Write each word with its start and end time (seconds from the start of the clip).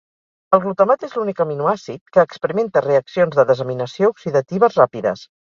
El 0.57 0.61
glutamat 0.61 1.05
és 1.07 1.13
l'únic 1.17 1.43
aminoàcid 1.45 2.03
que 2.17 2.23
experimenta 2.29 2.85
reaccions 2.87 3.41
de 3.41 3.47
desaminació 3.53 4.11
oxidatives 4.17 4.81
ràpides. 4.83 5.29